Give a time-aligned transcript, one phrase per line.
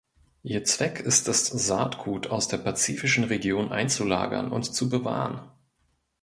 [0.41, 5.41] Ihr Zweck ist es Saatgut aus der pazifischen Region einzulagern und zu bewahren.